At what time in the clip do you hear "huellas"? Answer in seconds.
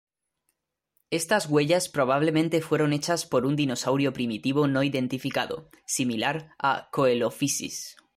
1.47-1.87